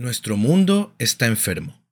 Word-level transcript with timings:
Nuestro 0.00 0.38
mundo 0.38 0.94
está 0.98 1.26
enfermo. 1.26 1.86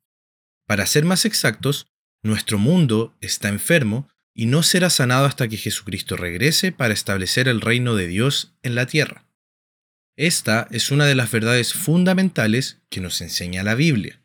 Para 0.67 0.87
ser 0.87 1.05
más 1.05 1.27
exactos, 1.27 1.89
nuestro 2.23 2.57
mundo 2.59 3.15
está 3.21 3.51
enfermo 3.51 4.09
y 4.35 4.47
no 4.47 4.63
será 4.63 4.89
sanado 4.89 5.27
hasta 5.27 5.47
que 5.47 5.59
Jesucristo 5.59 6.17
regrese 6.17 6.73
para 6.73 6.95
establecer 6.95 7.49
el 7.49 7.61
reino 7.61 7.97
de 7.97 8.07
Dios 8.07 8.57
en 8.63 8.77
la 8.77 8.87
tierra. 8.87 9.27
Esta 10.17 10.69
es 10.71 10.91
una 10.91 11.05
de 11.05 11.17
las 11.17 11.31
verdades 11.31 11.75
fundamentales 11.75 12.81
que 12.89 13.03
nos 13.03 13.21
enseña 13.21 13.63
la 13.63 13.75
Biblia. 13.75 14.23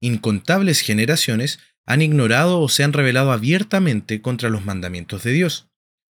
Incontables 0.00 0.80
generaciones 0.80 1.60
han 1.86 2.02
ignorado 2.02 2.60
o 2.60 2.68
se 2.68 2.82
han 2.82 2.92
rebelado 2.92 3.30
abiertamente 3.30 4.20
contra 4.20 4.50
los 4.50 4.64
mandamientos 4.64 5.22
de 5.22 5.30
Dios, 5.30 5.68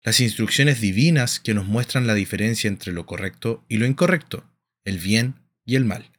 las 0.01 0.21
instrucciones 0.21 0.79
divinas 0.79 1.41
que 1.41 1.53
nos 1.53 1.65
muestran 1.65 2.07
la 2.07 2.13
diferencia 2.13 2.69
entre 2.69 2.93
lo 2.93 3.05
correcto 3.05 3.65
y 3.67 3.79
lo 3.79 3.85
incorrecto, 3.85 4.49
el 4.85 4.97
bien 4.97 5.35
y 5.65 5.75
el 5.75 5.83
mal. 5.83 6.09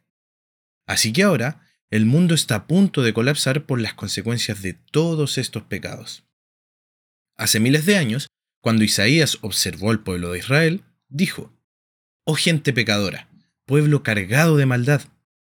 Así 0.91 1.13
que 1.13 1.23
ahora, 1.23 1.65
el 1.89 2.05
mundo 2.05 2.35
está 2.35 2.55
a 2.55 2.67
punto 2.67 3.01
de 3.01 3.13
colapsar 3.13 3.65
por 3.65 3.79
las 3.79 3.93
consecuencias 3.93 4.61
de 4.61 4.73
todos 4.73 5.37
estos 5.37 5.63
pecados. 5.63 6.25
Hace 7.37 7.61
miles 7.61 7.85
de 7.85 7.95
años, 7.95 8.27
cuando 8.59 8.83
Isaías 8.83 9.37
observó 9.39 9.91
al 9.91 10.03
pueblo 10.03 10.33
de 10.33 10.39
Israel, 10.39 10.83
dijo, 11.07 11.57
Oh 12.25 12.35
gente 12.35 12.73
pecadora, 12.73 13.29
pueblo 13.65 14.03
cargado 14.03 14.57
de 14.57 14.65
maldad, 14.65 15.03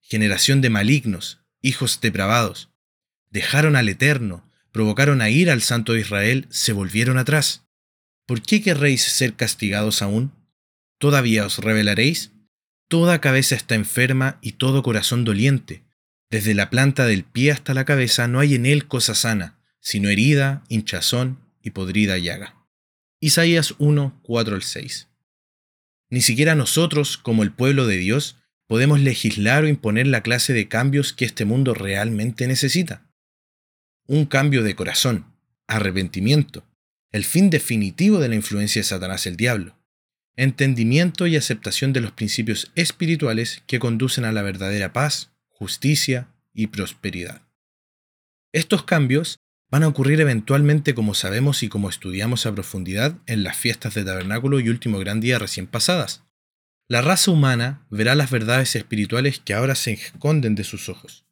generación 0.02 0.60
de 0.60 0.72
malignos, 0.72 1.40
hijos 1.62 2.02
depravados, 2.02 2.70
dejaron 3.30 3.78
al 3.78 3.88
Eterno, 3.88 4.46
provocaron 4.74 5.22
a 5.22 5.30
ir 5.30 5.50
al 5.50 5.62
Santo 5.62 5.94
de 5.94 6.02
Israel, 6.02 6.48
se 6.50 6.74
volvieron 6.74 7.18
atrás. 7.18 7.66
¿Por 8.26 8.42
qué 8.42 8.62
querréis 8.62 9.04
ser 9.04 9.36
castigados 9.36 10.02
aún? 10.02 10.34
¿Todavía 10.98 11.46
os 11.46 11.60
rebelaréis? 11.60 12.34
Toda 12.90 13.22
cabeza 13.22 13.54
está 13.54 13.76
enferma 13.76 14.40
y 14.42 14.54
todo 14.54 14.82
corazón 14.82 15.24
doliente. 15.24 15.84
Desde 16.32 16.56
la 16.56 16.72
planta 16.72 17.06
del 17.06 17.24
pie 17.24 17.52
hasta 17.52 17.76
la 17.76 17.86
cabeza 17.86 18.28
no 18.28 18.40
hay 18.40 18.56
en 18.56 18.66
él 18.66 18.88
cosa 18.88 19.14
sana, 19.14 19.60
sino 19.80 20.10
herida, 20.10 20.64
hinchazón 20.70 21.40
y 21.62 21.70
podrida 21.70 22.18
llaga. 22.18 22.66
Isaías 23.20 23.76
1, 23.78 24.20
4 24.24 24.56
al 24.56 24.64
6. 24.64 25.08
Ni 26.10 26.22
siquiera 26.22 26.56
nosotros, 26.56 27.20
como 27.20 27.44
el 27.44 27.52
pueblo 27.52 27.86
de 27.86 27.98
Dios, 27.98 28.38
podemos 28.66 29.00
legislar 29.00 29.66
o 29.66 29.68
imponer 29.68 30.08
la 30.08 30.24
clase 30.24 30.54
de 30.54 30.68
cambios 30.68 31.14
que 31.14 31.26
este 31.26 31.46
mundo 31.46 31.76
realmente 31.76 32.48
necesita. 32.48 33.08
Un 34.08 34.26
cambio 34.26 34.64
de 34.64 34.76
corazón, 34.76 35.36
arrepentimiento, 35.68 36.66
el 37.12 37.24
fin 37.24 37.52
definitivo 37.52 38.18
de 38.18 38.30
la 38.30 38.36
influencia 38.36 38.80
de 38.80 38.88
Satanás 38.88 39.28
el 39.28 39.38
diablo 39.38 39.79
entendimiento 40.40 41.28
y 41.28 41.36
aceptación 41.36 41.92
de 41.92 42.00
los 42.00 42.14
principios 42.14 42.72
espirituales 42.76 43.62
que 43.68 43.78
conducen 43.78 44.24
a 44.24 44.32
la 44.32 44.42
verdadera 44.42 44.94
paz, 44.94 45.32
justicia 45.50 46.30
y 46.54 46.68
prosperidad. 46.68 47.42
Estos 48.54 48.84
cambios 48.84 49.40
van 49.70 49.84
a 49.84 49.90
ocurrir 49.90 50.22
eventualmente 50.22 50.96
como 50.96 51.14
sabemos 51.14 51.62
y 51.62 51.68
como 51.68 51.90
estudiamos 51.90 52.46
a 52.46 52.54
profundidad 52.54 53.18
en 53.26 53.44
las 53.44 53.58
fiestas 53.58 53.96
de 53.96 54.06
tabernáculo 54.06 54.62
y 54.62 54.70
último 54.70 54.98
gran 54.98 55.20
día 55.20 55.40
recién 55.40 55.68
pasadas. 55.68 56.24
La 56.88 57.02
raza 57.02 57.32
humana 57.32 57.86
verá 57.90 58.16
las 58.16 58.32
verdades 58.32 58.78
espirituales 58.78 59.42
que 59.44 59.54
ahora 59.54 59.76
se 59.76 59.92
esconden 59.92 60.56
de 60.56 60.64
sus 60.64 60.88
ojos. 60.88 61.26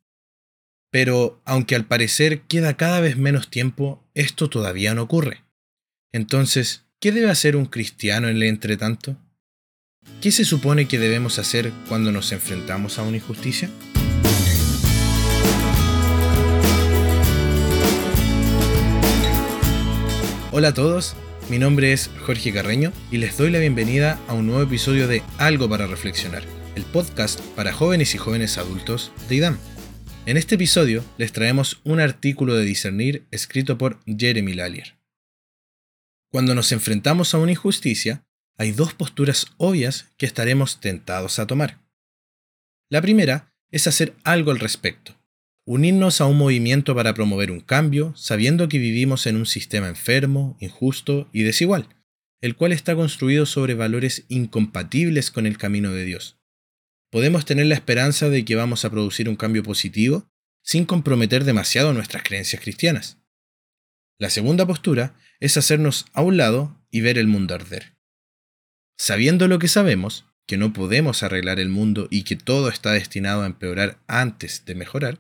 Pero, 0.92 1.42
aunque 1.46 1.76
al 1.76 1.86
parecer 1.86 2.42
queda 2.42 2.76
cada 2.76 3.00
vez 3.00 3.16
menos 3.16 3.50
tiempo, 3.50 4.06
esto 4.16 4.50
todavía 4.50 4.94
no 4.94 5.04
ocurre. 5.04 5.46
Entonces, 6.12 6.87
¿Qué 7.00 7.12
debe 7.12 7.30
hacer 7.30 7.56
un 7.56 7.68
cristiano 7.68 8.28
en 8.28 8.38
el 8.38 8.44
entretanto? 8.44 9.16
¿Qué 10.20 10.32
se 10.32 10.44
supone 10.46 10.88
que 10.88 10.98
debemos 10.98 11.38
hacer 11.38 11.72
cuando 11.88 12.12
nos 12.12 12.32
enfrentamos 12.32 12.98
a 12.98 13.04
una 13.04 13.18
injusticia? 13.18 13.70
Hola 20.52 20.70
a 20.70 20.74
todos, 20.74 21.16
mi 21.52 21.60
nombre 21.60 21.94
es 21.94 22.10
Jorge 22.26 22.52
Carreño 22.52 22.92
y 23.12 23.18
les 23.18 23.38
doy 23.38 23.52
la 23.52 23.60
bienvenida 23.60 24.20
a 24.28 24.34
un 24.34 24.48
nuevo 24.48 24.64
episodio 24.64 25.08
de 25.08 25.22
Algo 25.38 25.70
para 25.70 25.86
Reflexionar, 25.86 26.42
el 26.76 26.84
podcast 26.84 27.40
para 27.56 27.74
jóvenes 27.74 28.16
y 28.16 28.18
jóvenes 28.18 28.58
adultos 28.58 29.12
de 29.30 29.36
IDAM. 29.36 29.60
En 30.26 30.36
este 30.36 30.56
episodio 30.56 31.06
les 31.20 31.32
traemos 31.32 31.80
un 31.84 32.00
artículo 32.00 32.56
de 32.56 32.66
discernir 32.66 33.28
escrito 33.30 33.78
por 33.78 34.00
Jeremy 34.08 34.56
Lallier. 34.56 34.97
Cuando 36.30 36.54
nos 36.54 36.72
enfrentamos 36.72 37.34
a 37.34 37.38
una 37.38 37.52
injusticia, 37.52 38.26
hay 38.58 38.72
dos 38.72 38.94
posturas 38.94 39.48
obvias 39.58 40.14
que 40.18 40.26
estaremos 40.26 40.80
tentados 40.80 41.40
a 41.40 41.48
tomar. 41.48 41.80
La 42.90 43.02
primera 43.02 43.54
es 43.72 43.88
hacer 43.88 44.16
algo 44.24 44.52
al 44.52 44.60
respecto, 44.60 45.16
unirnos 45.66 46.22
a 46.22 46.26
un 46.26 46.38
movimiento 46.38 46.96
para 46.96 47.14
promover 47.14 47.52
un 47.52 47.60
cambio, 47.60 48.14
sabiendo 48.16 48.68
que 48.68 48.78
vivimos 48.78 49.28
en 49.28 49.36
un 49.36 49.46
sistema 49.46 49.88
enfermo, 49.88 50.58
injusto 50.60 51.30
y 51.32 51.44
desigual, 51.44 51.90
el 52.42 52.56
cual 52.56 52.72
está 52.72 52.96
construido 52.96 53.46
sobre 53.46 53.74
valores 53.74 54.26
incompatibles 54.28 55.32
con 55.32 55.46
el 55.46 55.58
camino 55.58 55.92
de 55.92 56.06
Dios. 56.06 56.40
Podemos 57.10 57.46
tener 57.46 57.68
la 57.68 57.76
esperanza 57.76 58.30
de 58.30 58.44
que 58.44 58.56
vamos 58.56 58.84
a 58.84 58.90
producir 58.90 59.30
un 59.30 59.36
cambio 59.36 59.64
positivo 59.64 60.30
sin 60.62 60.86
comprometer 60.86 61.46
demasiado 61.46 61.94
nuestras 61.94 62.24
creencias 62.24 62.62
cristianas. 62.62 63.18
La 64.20 64.30
segunda 64.30 64.66
postura 64.66 65.16
es 65.40 65.58
hacernos 65.58 66.06
a 66.14 66.22
un 66.22 66.38
lado 66.38 66.78
y 66.90 67.02
ver 67.02 67.18
el 67.18 67.28
mundo 67.28 67.56
arder. 67.56 67.96
Sabiendo 68.98 69.48
lo 69.48 69.60
que 69.60 69.68
sabemos, 69.68 70.26
que 70.48 70.58
no 70.58 70.74
podemos 70.74 71.24
arreglar 71.24 71.60
el 71.60 71.70
mundo 71.70 72.08
y 72.10 72.24
que 72.24 72.36
todo 72.36 72.70
está 72.70 72.94
destinado 72.94 73.44
a 73.44 73.46
empeorar 73.46 74.00
antes 74.08 74.66
de 74.66 74.76
mejorar, 74.76 75.20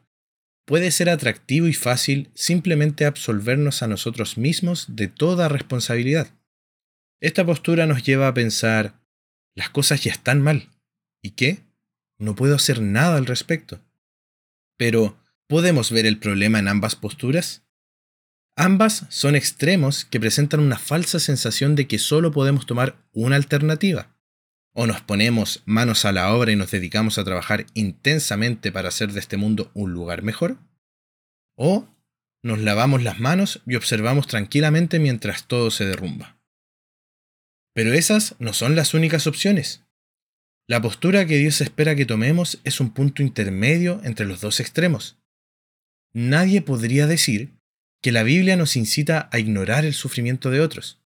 puede 0.66 0.91
ser 0.91 1.09
atractivo 1.09 1.67
y 1.67 1.73
fácil 1.73 2.31
simplemente 2.33 3.06
absolvernos 3.06 3.83
a 3.83 3.88
nosotros 3.88 4.38
mismos 4.38 4.85
de 4.89 5.07
toda 5.07 5.50
responsabilidad. 5.50 6.33
Esta 7.22 7.45
postura 7.45 7.85
nos 7.85 8.03
lleva 8.03 8.27
a 8.27 8.33
pensar, 8.33 9.00
las 9.56 9.69
cosas 9.69 10.03
ya 10.03 10.11
están 10.11 10.41
mal. 10.41 10.69
¿Y 11.22 11.31
qué? 11.31 11.63
No 12.19 12.35
puedo 12.35 12.56
hacer 12.56 12.81
nada 12.81 13.17
al 13.17 13.25
respecto. 13.25 13.81
Pero, 14.77 15.17
¿podemos 15.47 15.91
ver 15.91 16.06
el 16.06 16.19
problema 16.19 16.59
en 16.59 16.67
ambas 16.67 16.95
posturas? 16.95 17.66
Ambas 18.59 19.06
son 19.09 19.35
extremos 19.35 20.03
que 20.03 20.19
presentan 20.19 20.62
una 20.62 20.79
falsa 20.79 21.19
sensación 21.19 21.75
de 21.75 21.88
que 21.88 22.00
solo 22.00 22.31
podemos 22.31 22.66
tomar 22.66 22.97
una 23.13 23.35
alternativa. 23.35 24.18
O 24.73 24.88
nos 24.88 25.00
ponemos 25.01 25.62
manos 25.66 26.06
a 26.06 26.12
la 26.12 26.34
obra 26.34 26.51
y 26.51 26.56
nos 26.56 26.72
dedicamos 26.72 27.19
a 27.19 27.23
trabajar 27.23 27.68
intensamente 27.75 28.72
para 28.72 28.90
hacer 28.90 29.12
de 29.12 29.19
este 29.19 29.38
mundo 29.38 29.69
un 29.75 29.94
lugar 29.94 30.23
mejor. 30.23 30.57
O 31.56 31.88
nos 32.41 32.57
lavamos 32.57 33.03
las 33.03 33.19
manos 33.19 33.62
y 33.68 33.75
observamos 33.75 34.25
tranquilamente 34.25 34.97
mientras 34.97 35.47
todo 35.47 35.69
se 35.69 35.85
derrumba. 35.85 36.41
Pero 37.75 37.94
esas 37.94 38.35
no 38.39 38.53
son 38.53 38.75
las 38.75 38.95
únicas 38.95 39.28
opciones. 39.28 39.84
La 40.68 40.81
postura 40.81 41.28
que 41.28 41.38
Dios 41.38 41.62
espera 41.62 41.95
que 41.95 42.07
tomemos 42.07 42.59
es 42.63 42.79
un 42.79 42.89
punto 42.89 43.22
intermedio 43.22 44.01
entre 44.03 44.25
los 44.25 44.41
dos 44.41 44.59
extremos. 44.59 45.19
Nadie 46.12 46.63
podría 46.63 47.06
decir 47.06 47.56
que 48.07 48.13
la 48.13 48.23
Biblia 48.23 48.56
nos 48.56 48.78
incita 48.78 49.28
a 49.34 49.38
ignorar 49.38 49.84
el 49.84 49.94
sufrimiento 49.94 50.50
de 50.50 50.62
otros. 50.62 51.03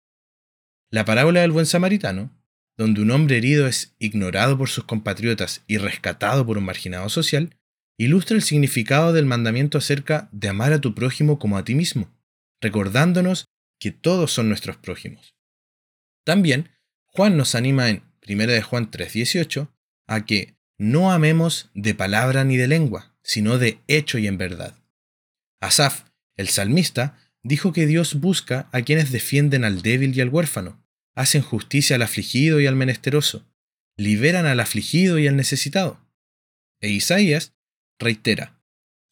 La 0.91 1.03
parábola 1.03 1.41
del 1.41 1.49
buen 1.49 1.65
samaritano, 1.65 2.29
donde 2.77 3.01
un 3.01 3.09
hombre 3.09 3.37
herido 3.37 3.65
es 3.65 3.95
ignorado 3.97 4.55
por 4.55 4.69
sus 4.69 4.83
compatriotas 4.83 5.63
y 5.65 5.79
rescatado 5.79 6.45
por 6.45 6.59
un 6.59 6.65
marginado 6.65 7.09
social, 7.09 7.57
ilustra 7.97 8.35
el 8.35 8.43
significado 8.43 9.13
del 9.13 9.25
mandamiento 9.25 9.79
acerca 9.79 10.29
de 10.31 10.49
amar 10.49 10.73
a 10.73 10.79
tu 10.79 10.93
prójimo 10.93 11.39
como 11.39 11.57
a 11.57 11.63
ti 11.63 11.73
mismo, 11.73 12.15
recordándonos 12.61 13.45
que 13.79 13.89
todos 13.89 14.31
son 14.31 14.47
nuestros 14.47 14.77
prójimos. 14.77 15.33
También, 16.23 16.69
Juan 17.07 17.35
nos 17.35 17.55
anima 17.55 17.89
en 17.89 18.03
1 18.27 18.45
de 18.45 18.61
Juan 18.61 18.91
3:18 18.91 19.69
a 20.05 20.23
que 20.27 20.55
no 20.77 21.11
amemos 21.11 21.71
de 21.73 21.95
palabra 21.95 22.43
ni 22.43 22.57
de 22.57 22.67
lengua, 22.67 23.17
sino 23.23 23.57
de 23.57 23.79
hecho 23.87 24.19
y 24.19 24.27
en 24.27 24.37
verdad. 24.37 24.75
Asaf, 25.61 26.10
el 26.41 26.49
salmista 26.49 27.17
dijo 27.43 27.73
que 27.73 27.85
Dios 27.85 28.15
busca 28.15 28.69
a 28.71 28.81
quienes 28.81 29.11
defienden 29.11 29.63
al 29.63 29.81
débil 29.81 30.15
y 30.15 30.21
al 30.21 30.29
huérfano, 30.29 30.83
hacen 31.15 31.41
justicia 31.41 31.95
al 31.95 32.01
afligido 32.01 32.59
y 32.59 32.67
al 32.67 32.75
menesteroso, 32.75 33.47
liberan 33.97 34.45
al 34.45 34.59
afligido 34.59 35.19
y 35.19 35.27
al 35.27 35.35
necesitado. 35.35 36.05
E 36.81 36.89
Isaías 36.89 37.53
reitera, 37.99 38.61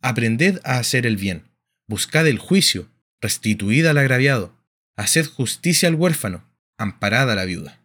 Aprended 0.02 0.60
a 0.64 0.78
hacer 0.78 1.06
el 1.06 1.18
bien, 1.18 1.50
buscad 1.88 2.28
el 2.28 2.40
juicio, 2.40 2.90
restituid 3.22 3.86
al 3.86 3.98
agraviado, 3.98 4.58
haced 4.96 5.26
justicia 5.26 5.90
al 5.90 5.96
huérfano, 5.96 6.50
amparad 6.78 7.30
a 7.32 7.36
la 7.36 7.46
viuda. 7.46 7.84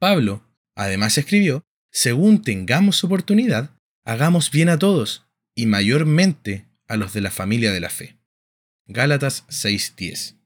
Pablo, 0.00 0.44
además, 0.74 1.16
escribió, 1.16 1.64
según 1.90 2.42
tengamos 2.42 3.04
oportunidad, 3.04 3.70
hagamos 4.04 4.50
bien 4.50 4.68
a 4.68 4.78
todos, 4.78 5.26
y 5.54 5.66
mayormente 5.66 6.66
a 6.88 6.96
los 6.96 7.12
de 7.12 7.20
la 7.20 7.30
familia 7.30 7.72
de 7.72 7.80
la 7.80 7.90
fe. 7.90 8.18
Gálatas 8.86 9.44
6:10. 9.48 10.36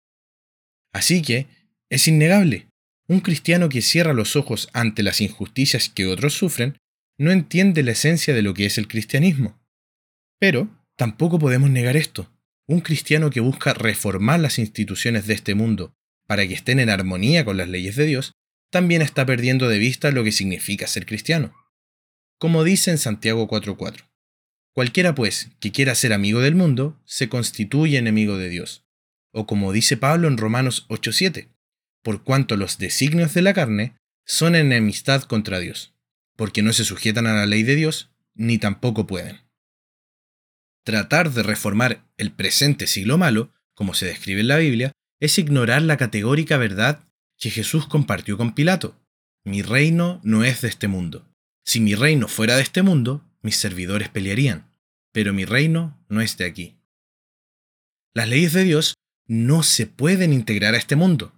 Así 0.93 1.23
que, 1.23 1.47
es 1.91 2.07
innegable, 2.09 2.69
un 3.09 3.21
cristiano 3.21 3.69
que 3.69 3.83
cierra 3.83 4.13
los 4.13 4.37
ojos 4.37 4.69
ante 4.73 5.03
las 5.03 5.21
injusticias 5.21 5.89
que 5.89 6.07
otros 6.07 6.35
sufren 6.35 6.79
no 7.19 7.33
entiende 7.33 7.83
la 7.83 7.93
esencia 7.93 8.35
de 8.35 8.43
lo 8.43 8.55
que 8.55 8.67
es 8.67 8.79
el 8.79 8.87
cristianismo. 8.87 9.59
Pero 10.39 10.69
tampoco 10.97 11.39
podemos 11.39 11.71
negar 11.71 11.97
esto. 11.97 12.31
Un 12.67 12.81
cristiano 12.81 13.31
que 13.31 13.41
busca 13.41 13.75
reformar 13.75 14.41
las 14.41 14.59
instituciones 14.59 15.27
de 15.27 15.35
este 15.35 15.55
mundo 15.55 15.95
para 16.27 16.47
que 16.47 16.55
estén 16.55 16.79
en 16.79 16.91
armonía 16.91 17.45
con 17.45 17.57
las 17.57 17.69
leyes 17.69 17.97
de 17.97 18.05
Dios, 18.05 18.33
también 18.71 19.01
está 19.01 19.25
perdiendo 19.25 19.69
de 19.69 19.79
vista 19.79 20.11
lo 20.11 20.23
que 20.23 20.31
significa 20.31 20.87
ser 20.87 21.07
cristiano. 21.07 21.55
Como 22.39 22.63
dice 22.65 22.91
en 22.91 22.99
Santiago 22.99 23.49
4.4, 23.49 24.08
cualquiera 24.73 25.15
pues 25.15 25.51
que 25.61 25.73
quiera 25.73 25.95
ser 25.95 26.13
amigo 26.13 26.41
del 26.41 26.55
mundo, 26.55 27.01
se 27.05 27.29
constituye 27.29 27.99
enemigo 27.99 28.37
de 28.37 28.49
Dios. 28.49 28.85
O 29.33 29.47
como 29.47 29.73
dice 29.73 29.97
Pablo 29.97 30.29
en 30.29 30.37
Romanos 30.37 30.87
8.7, 30.89 31.49
por 32.03 32.25
cuanto 32.25 32.57
los 32.57 32.79
designios 32.79 33.35
de 33.35 33.43
la 33.43 33.55
carne 33.55 33.97
son 34.25 34.55
enemistad 34.55 35.23
contra 35.23 35.59
Dios, 35.59 35.95
porque 36.37 36.63
no 36.63 36.73
se 36.73 36.85
sujetan 36.85 37.27
a 37.27 37.35
la 37.35 37.47
ley 37.47 37.63
de 37.63 37.75
Dios, 37.75 38.11
ni 38.35 38.59
tampoco 38.59 39.07
pueden. 39.07 39.41
Tratar 40.85 41.33
de 41.33 41.43
reformar 41.43 42.07
el 42.17 42.33
presente 42.33 42.87
siglo 42.87 43.19
malo, 43.19 43.53
como 43.75 43.95
se 43.95 44.07
describe 44.07 44.41
en 44.41 44.49
la 44.49 44.57
Biblia, 44.57 44.93
es 45.21 45.39
ignorar 45.39 45.83
la 45.83 45.97
categórica 45.97 46.57
verdad 46.57 47.05
que 47.39 47.51
Jesús 47.51 47.87
compartió 47.87 48.37
con 48.37 48.55
Pilato. 48.55 48.99
Mi 49.45 49.63
reino 49.63 50.21
no 50.25 50.45
es 50.45 50.61
de 50.63 50.69
este 50.69 50.89
mundo. 50.89 51.27
Si 51.65 51.81
mi 51.81 51.95
reino 51.95 52.29
fuera 52.29 52.57
de 52.57 52.63
este 52.63 52.83
mundo, 52.83 53.28
mis 53.43 53.57
servidores 53.57 54.09
pelearían, 54.09 54.71
pero 55.13 55.33
mi 55.33 55.45
reino 55.45 56.03
no 56.09 56.21
es 56.21 56.41
aquí. 56.41 56.79
Las 58.15 58.29
leyes 58.29 58.53
de 58.53 58.65
Dios 58.65 58.95
no 59.27 59.63
se 59.63 59.87
pueden 59.87 60.33
integrar 60.33 60.75
a 60.75 60.79
este 60.79 60.97
mundo, 60.97 61.33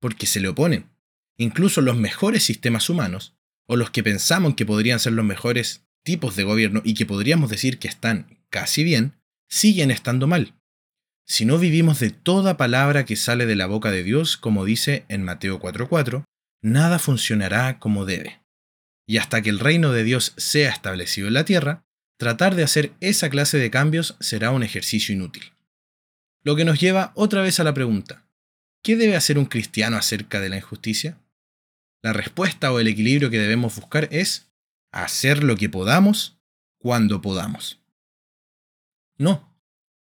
porque 0.00 0.26
se 0.26 0.40
le 0.40 0.48
oponen. 0.48 0.90
Incluso 1.38 1.80
los 1.80 1.96
mejores 1.96 2.42
sistemas 2.42 2.88
humanos, 2.90 3.36
o 3.66 3.76
los 3.76 3.90
que 3.90 4.02
pensamos 4.02 4.54
que 4.54 4.66
podrían 4.66 5.00
ser 5.00 5.12
los 5.12 5.24
mejores 5.24 5.86
tipos 6.02 6.36
de 6.36 6.44
gobierno 6.44 6.82
y 6.84 6.94
que 6.94 7.06
podríamos 7.06 7.50
decir 7.50 7.78
que 7.78 7.88
están 7.88 8.38
casi 8.50 8.84
bien, 8.84 9.14
siguen 9.48 9.90
estando 9.90 10.26
mal 10.26 10.54
si 11.28 11.44
no 11.44 11.58
vivimos 11.58 11.98
de 11.98 12.10
toda 12.10 12.56
palabra 12.56 13.04
que 13.04 13.16
sale 13.16 13.46
de 13.46 13.56
la 13.56 13.66
boca 13.66 13.90
de 13.90 14.04
Dios, 14.04 14.36
como 14.36 14.64
dice 14.64 15.04
en 15.08 15.24
Mateo 15.24 15.58
4:4, 15.58 16.24
nada 16.62 17.00
funcionará 17.00 17.80
como 17.80 18.06
debe. 18.06 18.40
Y 19.06 19.18
hasta 19.18 19.42
que 19.42 19.50
el 19.50 19.60
reino 19.60 19.92
de 19.92 20.04
Dios 20.04 20.34
sea 20.36 20.70
establecido 20.70 21.28
en 21.28 21.34
la 21.34 21.44
tierra, 21.44 21.84
tratar 22.18 22.54
de 22.54 22.64
hacer 22.64 22.92
esa 23.00 23.30
clase 23.30 23.58
de 23.58 23.70
cambios 23.70 24.16
será 24.20 24.50
un 24.50 24.62
ejercicio 24.62 25.14
inútil. 25.14 25.52
Lo 26.42 26.56
que 26.56 26.64
nos 26.64 26.80
lleva 26.80 27.12
otra 27.14 27.42
vez 27.42 27.60
a 27.60 27.64
la 27.64 27.74
pregunta, 27.74 28.26
¿qué 28.82 28.96
debe 28.96 29.16
hacer 29.16 29.38
un 29.38 29.46
cristiano 29.46 29.96
acerca 29.96 30.40
de 30.40 30.48
la 30.48 30.56
injusticia? 30.56 31.18
La 32.02 32.12
respuesta 32.12 32.72
o 32.72 32.80
el 32.80 32.88
equilibrio 32.88 33.30
que 33.30 33.38
debemos 33.38 33.76
buscar 33.76 34.08
es 34.12 34.50
hacer 34.92 35.42
lo 35.42 35.56
que 35.56 35.68
podamos 35.68 36.38
cuando 36.78 37.20
podamos. 37.20 37.80
No, 39.18 39.56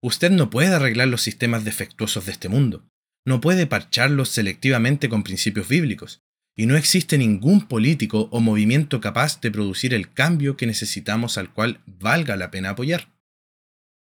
Usted 0.05 0.29
no 0.29 0.51
puede 0.51 0.67
arreglar 0.67 1.07
los 1.07 1.23
sistemas 1.23 1.65
defectuosos 1.65 2.27
de 2.27 2.31
este 2.31 2.47
mundo, 2.47 2.87
no 3.25 3.41
puede 3.41 3.65
parcharlos 3.65 4.29
selectivamente 4.29 5.09
con 5.09 5.23
principios 5.23 5.67
bíblicos, 5.67 6.21
y 6.55 6.65
no 6.65 6.77
existe 6.77 7.17
ningún 7.17 7.67
político 7.67 8.29
o 8.31 8.39
movimiento 8.39 9.01
capaz 9.01 9.41
de 9.41 9.51
producir 9.51 9.93
el 9.93 10.11
cambio 10.13 10.55
que 10.55 10.65
necesitamos 10.65 11.37
al 11.37 11.51
cual 11.51 11.81
valga 11.85 12.37
la 12.37 12.49
pena 12.49 12.71
apoyar. 12.71 13.13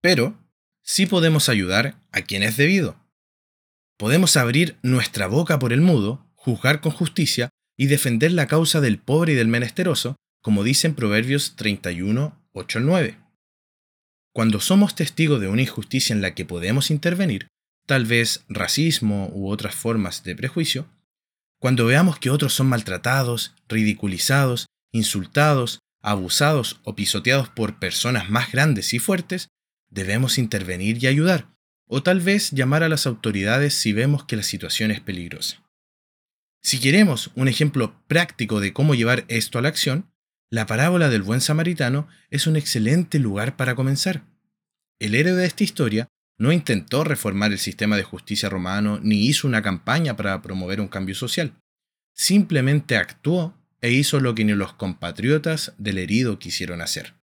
Pero 0.01 0.39
sí 0.81 1.05
podemos 1.05 1.49
ayudar 1.49 2.01
a 2.11 2.21
quien 2.21 2.43
es 2.43 2.55
debido. 2.55 2.97
Podemos 3.97 4.37
abrir 4.37 4.77
nuestra 4.81 5.27
boca 5.27 5.59
por 5.59 5.73
el 5.73 5.81
mudo, 5.81 6.25
juzgar 6.35 6.79
con 6.79 6.93
justicia 6.93 7.49
y 7.77 7.87
defender 7.87 8.31
la 8.31 8.47
causa 8.47 8.79
del 8.79 8.97
pobre 8.97 9.33
y 9.33 9.35
del 9.35 9.49
menesteroso, 9.49 10.15
como 10.41 10.63
dicen 10.63 10.95
Proverbios 10.95 11.57
31, 11.57 12.41
8 12.53 12.79
al 12.79 12.85
9. 12.85 13.17
Cuando 14.33 14.61
somos 14.61 14.95
testigos 14.95 15.41
de 15.41 15.49
una 15.49 15.63
injusticia 15.63 16.13
en 16.13 16.21
la 16.21 16.33
que 16.33 16.45
podemos 16.45 16.91
intervenir, 16.91 17.47
tal 17.85 18.05
vez 18.05 18.45
racismo 18.47 19.29
u 19.33 19.49
otras 19.49 19.75
formas 19.75 20.23
de 20.23 20.35
prejuicio, 20.35 20.87
cuando 21.59 21.85
veamos 21.85 22.17
que 22.17 22.29
otros 22.29 22.53
son 22.53 22.67
maltratados, 22.67 23.53
ridiculizados, 23.67 24.67
insultados, 24.91 25.79
abusados 26.01 26.79
o 26.83 26.95
pisoteados 26.95 27.49
por 27.49 27.79
personas 27.79 28.29
más 28.29 28.51
grandes 28.51 28.93
y 28.93 28.99
fuertes, 28.99 29.49
debemos 29.89 30.37
intervenir 30.37 31.03
y 31.03 31.07
ayudar, 31.07 31.49
o 31.85 32.01
tal 32.01 32.21
vez 32.21 32.51
llamar 32.51 32.83
a 32.83 32.89
las 32.89 33.05
autoridades 33.05 33.73
si 33.73 33.91
vemos 33.91 34.23
que 34.23 34.37
la 34.37 34.43
situación 34.43 34.91
es 34.91 35.01
peligrosa. 35.01 35.63
Si 36.61 36.79
queremos 36.79 37.31
un 37.35 37.47
ejemplo 37.47 38.01
práctico 38.07 38.59
de 38.59 38.73
cómo 38.73 38.95
llevar 38.95 39.25
esto 39.27 39.59
a 39.59 39.61
la 39.61 39.69
acción, 39.69 40.11
la 40.49 40.65
parábola 40.65 41.09
del 41.09 41.21
buen 41.21 41.41
samaritano 41.41 42.07
es 42.29 42.47
un 42.47 42.55
excelente 42.55 43.19
lugar 43.19 43.55
para 43.55 43.75
comenzar. 43.75 44.23
El 44.99 45.15
héroe 45.15 45.33
de 45.33 45.45
esta 45.45 45.63
historia 45.63 46.07
no 46.39 46.53
intentó 46.53 47.03
reformar 47.03 47.51
el 47.51 47.59
sistema 47.59 47.97
de 47.97 48.03
justicia 48.03 48.49
romano 48.49 48.99
ni 49.03 49.27
hizo 49.27 49.47
una 49.47 49.61
campaña 49.61 50.15
para 50.15 50.41
promover 50.41 50.79
un 50.81 50.87
cambio 50.87 51.13
social. 51.13 51.53
Simplemente 52.15 52.95
actuó 52.97 53.53
e 53.81 53.91
hizo 53.91 54.19
lo 54.19 54.33
que 54.33 54.45
ni 54.45 54.53
los 54.53 54.73
compatriotas 54.73 55.73
del 55.77 55.97
herido 55.97 56.39
quisieron 56.39 56.81
hacer. 56.81 57.13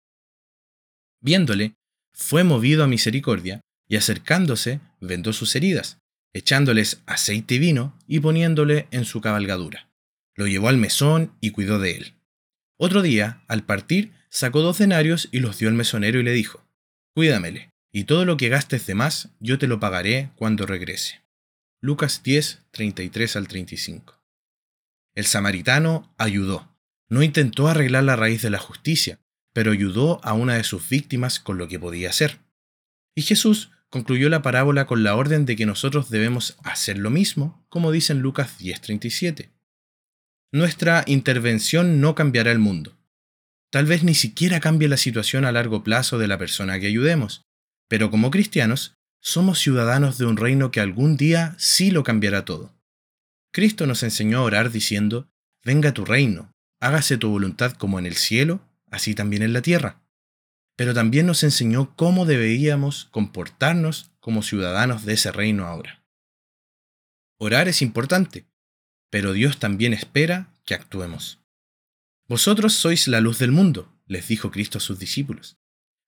Viéndole, 1.21 1.75
fue 2.13 2.45
movido 2.45 2.85
a 2.85 2.87
misericordia 2.87 3.61
y 3.89 3.97
acercándose 3.97 4.81
vendó 5.01 5.33
sus 5.33 5.57
heridas, 5.57 5.99
echándoles 6.35 7.03
aceite 7.07 7.57
y 7.57 7.59
vino 7.59 7.99
y 8.07 8.21
poniéndole 8.21 8.87
en 8.91 9.05
su 9.05 9.21
cabalgadura. 9.21 9.89
Lo 10.35 10.47
llevó 10.47 10.69
al 10.69 10.77
mesón 10.77 11.33
y 11.41 11.51
cuidó 11.51 11.79
de 11.79 11.93
él. 11.93 12.15
Otro 12.79 13.01
día, 13.01 13.43
al 13.49 13.65
partir, 13.65 14.13
sacó 14.29 14.61
dos 14.61 14.79
denarios 14.79 15.29
y 15.33 15.41
los 15.41 15.59
dio 15.59 15.69
al 15.69 15.75
mesonero 15.75 16.21
y 16.21 16.23
le 16.23 16.33
dijo, 16.33 16.63
Cuídamele, 17.15 17.71
y 17.93 18.05
todo 18.05 18.25
lo 18.25 18.37
que 18.37 18.49
gastes 18.49 18.87
de 18.87 18.95
más, 18.95 19.31
yo 19.41 19.59
te 19.59 19.67
lo 19.67 19.81
pagaré 19.81 20.31
cuando 20.37 20.67
regrese. 20.67 21.23
Lucas 21.81 22.23
10, 22.23 22.65
33 22.71 23.37
al 23.37 23.49
35. 23.49 24.23
El 25.15 25.25
samaritano 25.27 26.15
ayudó. 26.19 26.77
No 27.09 27.23
intentó 27.23 27.69
arreglar 27.69 28.05
la 28.05 28.17
raíz 28.17 28.43
de 28.43 28.51
la 28.51 28.59
justicia, 28.59 29.21
pero 29.53 29.73
ayudó 29.73 30.21
a 30.25 30.33
una 30.33 30.55
de 30.55 30.65
sus 30.65 30.89
víctimas 30.89 31.41
con 31.41 31.59
lo 31.59 31.69
que 31.69 31.79
podía 31.79 32.11
hacer. 32.11 32.41
Y 33.15 33.23
Jesús 33.23 33.71
concluyó 33.89 34.29
la 34.29 34.43
parábola 34.43 34.87
con 34.87 35.05
la 35.05 35.17
orden 35.17 35.47
de 35.47 35.57
que 35.57 35.67
nosotros 35.67 36.11
debemos 36.11 36.59
hacer 36.65 36.99
lo 36.99 37.11
mismo, 37.11 37.65
como 37.69 37.93
dice 37.93 38.13
en 38.13 38.21
Lucas 38.21 38.59
10:37 38.59 39.57
nuestra 40.57 41.05
intervención 41.07 42.01
no 42.01 42.15
cambiará 42.15 42.51
el 42.51 42.59
mundo. 42.59 42.97
Tal 43.71 43.85
vez 43.85 44.05
ni 44.05 44.15
siquiera 44.15 44.61
cambie 44.61 44.89
la 44.89 44.97
situación 44.97 45.45
a 45.45 45.53
largo 45.53 45.83
plazo 45.83 46.19
de 46.19 46.29
la 46.29 46.39
persona 46.39 46.79
que 46.81 46.87
ayudemos, 46.87 47.46
pero 47.89 48.11
como 48.11 48.31
cristianos, 48.31 48.97
somos 49.21 49.59
ciudadanos 49.59 50.19
de 50.19 50.27
un 50.27 50.37
reino 50.37 50.71
que 50.71 50.81
algún 50.81 51.17
día 51.17 51.55
sí 51.59 51.91
lo 51.91 52.03
cambiará 52.05 52.45
todo. 52.45 52.75
Cristo 53.53 53.87
nos 53.87 54.03
enseñó 54.03 54.39
a 54.39 54.43
orar 54.43 54.71
diciendo, 54.71 55.29
Venga 55.65 55.93
tu 55.93 56.05
reino, 56.05 56.53
hágase 56.81 57.17
tu 57.17 57.29
voluntad 57.29 57.73
como 57.73 57.99
en 57.99 58.07
el 58.07 58.15
cielo, 58.15 58.61
así 58.91 59.15
también 59.15 59.43
en 59.43 59.53
la 59.53 59.63
tierra. 59.63 60.01
Pero 60.77 60.95
también 60.95 61.27
nos 61.27 61.43
enseñó 61.43 61.97
cómo 61.97 62.27
deberíamos 62.27 63.07
comportarnos 63.07 64.13
como 64.21 64.43
ciudadanos 64.43 65.05
de 65.05 65.15
ese 65.15 65.33
reino 65.33 65.67
ahora. 65.67 66.05
Orar 67.39 67.67
es 67.67 67.83
importante, 67.83 68.47
pero 69.11 69.33
Dios 69.33 69.59
también 69.59 69.93
espera 69.93 70.55
que 70.65 70.75
actuemos. 70.75 71.41
Vosotros 72.29 72.75
sois 72.75 73.09
la 73.09 73.21
luz 73.21 73.39
del 73.39 73.53
mundo, 73.53 73.93
les 74.07 74.29
dijo 74.29 74.51
Cristo 74.51 74.79
a 74.79 74.81
sus 74.81 74.99
discípulos. 74.99 75.59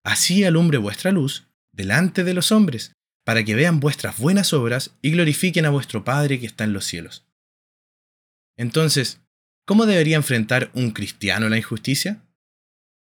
Así 0.04 0.44
alumbre 0.44 0.78
vuestra 0.78 1.10
luz 1.12 1.48
delante 1.78 2.24
de 2.24 2.34
los 2.34 2.52
hombres, 2.52 2.92
para 3.24 3.44
que 3.44 3.54
vean 3.54 3.78
vuestras 3.78 4.18
buenas 4.18 4.52
obras 4.52 4.96
y 5.00 5.12
glorifiquen 5.12 5.64
a 5.64 5.70
vuestro 5.70 6.04
Padre 6.04 6.40
que 6.40 6.46
está 6.46 6.64
en 6.64 6.72
los 6.72 6.84
cielos. 6.84 7.24
Entonces, 8.58 9.20
¿cómo 9.64 9.86
debería 9.86 10.16
enfrentar 10.16 10.70
un 10.74 10.90
cristiano 10.90 11.48
la 11.48 11.56
injusticia? 11.56 12.26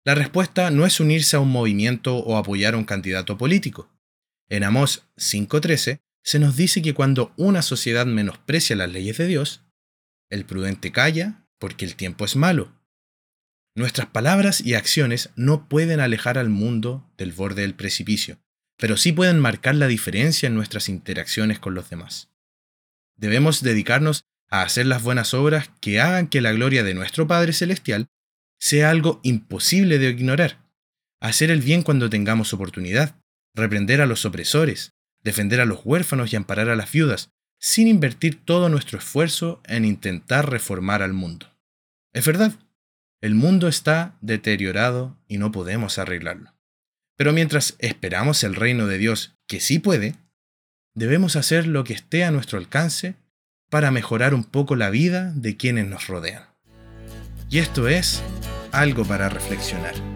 La 0.03 0.15
respuesta 0.15 0.71
no 0.71 0.85
es 0.85 0.99
unirse 0.99 1.35
a 1.35 1.39
un 1.39 1.51
movimiento 1.51 2.17
o 2.17 2.37
apoyar 2.37 2.73
a 2.73 2.77
un 2.77 2.85
candidato 2.85 3.37
político. 3.37 3.89
En 4.49 4.63
Amós 4.63 5.03
5.13 5.17 5.99
se 6.23 6.39
nos 6.39 6.55
dice 6.55 6.81
que 6.81 6.95
cuando 6.95 7.33
una 7.37 7.61
sociedad 7.61 8.07
menosprecia 8.07 8.75
las 8.75 8.89
leyes 8.89 9.17
de 9.17 9.27
Dios, 9.27 9.63
el 10.31 10.45
prudente 10.45 10.91
calla 10.91 11.45
porque 11.59 11.85
el 11.85 11.95
tiempo 11.95 12.25
es 12.25 12.35
malo. 12.35 12.73
Nuestras 13.75 14.07
palabras 14.07 14.61
y 14.61 14.73
acciones 14.73 15.29
no 15.35 15.69
pueden 15.69 15.99
alejar 15.99 16.37
al 16.37 16.49
mundo 16.49 17.11
del 17.17 17.31
borde 17.31 17.61
del 17.61 17.75
precipicio, 17.75 18.39
pero 18.77 18.97
sí 18.97 19.11
pueden 19.11 19.39
marcar 19.39 19.75
la 19.75 19.87
diferencia 19.87 20.47
en 20.47 20.55
nuestras 20.55 20.89
interacciones 20.89 21.59
con 21.59 21.73
los 21.73 21.89
demás. 21.89 22.29
Debemos 23.15 23.61
dedicarnos 23.61 24.25
a 24.49 24.61
hacer 24.61 24.85
las 24.85 25.01
buenas 25.01 25.33
obras 25.33 25.71
que 25.81 25.99
hagan 25.99 26.27
que 26.27 26.41
la 26.41 26.51
gloria 26.51 26.83
de 26.83 26.93
nuestro 26.93 27.27
Padre 27.27 27.53
Celestial 27.53 28.07
sea 28.59 28.89
algo 28.89 29.19
imposible 29.23 29.97
de 29.97 30.09
ignorar. 30.09 30.59
Hacer 31.19 31.51
el 31.51 31.61
bien 31.61 31.83
cuando 31.83 32.09
tengamos 32.09 32.53
oportunidad, 32.53 33.15
reprender 33.53 34.01
a 34.01 34.05
los 34.05 34.25
opresores, 34.25 34.93
defender 35.21 35.61
a 35.61 35.65
los 35.65 35.81
huérfanos 35.83 36.31
y 36.31 36.35
amparar 36.35 36.69
a 36.69 36.75
las 36.75 36.91
viudas, 36.91 37.31
sin 37.59 37.87
invertir 37.87 38.43
todo 38.43 38.69
nuestro 38.69 38.99
esfuerzo 38.99 39.61
en 39.65 39.85
intentar 39.85 40.49
reformar 40.49 41.01
al 41.01 41.13
mundo. 41.13 41.51
Es 42.13 42.25
verdad, 42.25 42.53
El 43.21 43.33
mundo 43.33 43.67
está 43.67 44.17
deteriorado 44.21 45.17
y 45.27 45.39
no 45.39 45.51
podemos 45.51 45.97
arreglarlo. 45.97 46.54
Pero 47.15 47.33
mientras 47.33 47.75
esperamos 47.79 48.43
el 48.43 48.55
reino 48.55 48.87
de 48.87 48.97
Dios, 48.97 49.35
que 49.47 49.59
sí 49.59 49.79
puede, 49.79 50.15
debemos 50.93 51.35
hacer 51.35 51.67
lo 51.67 51.83
que 51.83 51.93
esté 51.93 52.23
a 52.23 52.31
nuestro 52.31 52.57
alcance 52.57 53.15
para 53.69 53.91
mejorar 53.91 54.33
un 54.33 54.43
poco 54.43 54.75
la 54.75 54.89
vida 54.89 55.31
de 55.35 55.57
quienes 55.57 55.87
nos 55.87 56.07
rodean. 56.07 56.43
Y 57.49 57.59
esto 57.59 57.87
es 57.87 58.21
algo 58.71 59.05
para 59.05 59.29
reflexionar. 59.29 60.14